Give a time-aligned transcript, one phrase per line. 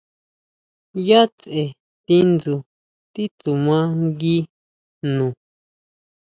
[1.03, 1.65] ¿ʼYá tseʼe
[2.05, 2.55] tindsu
[3.13, 4.37] titsuma ngui
[5.01, 5.27] jno?